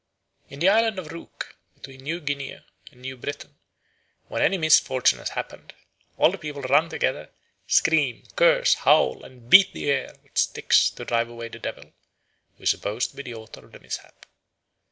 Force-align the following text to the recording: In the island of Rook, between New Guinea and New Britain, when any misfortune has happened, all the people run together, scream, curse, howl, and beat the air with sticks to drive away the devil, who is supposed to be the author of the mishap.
In 0.49 0.59
the 0.59 0.67
island 0.69 0.97
of 0.97 1.11
Rook, 1.11 1.57
between 1.75 2.01
New 2.01 2.19
Guinea 2.21 2.53
and 2.91 2.99
New 3.01 3.15
Britain, 3.15 3.59
when 4.29 4.41
any 4.41 4.57
misfortune 4.57 5.19
has 5.19 5.29
happened, 5.29 5.75
all 6.17 6.31
the 6.31 6.39
people 6.39 6.63
run 6.63 6.89
together, 6.89 7.29
scream, 7.67 8.23
curse, 8.35 8.73
howl, 8.73 9.23
and 9.23 9.47
beat 9.47 9.73
the 9.73 9.91
air 9.91 10.15
with 10.23 10.39
sticks 10.39 10.89
to 10.89 11.05
drive 11.05 11.29
away 11.29 11.49
the 11.49 11.59
devil, 11.59 11.93
who 12.57 12.63
is 12.63 12.71
supposed 12.71 13.11
to 13.11 13.15
be 13.15 13.21
the 13.21 13.35
author 13.35 13.63
of 13.63 13.73
the 13.73 13.79
mishap. 13.79 14.25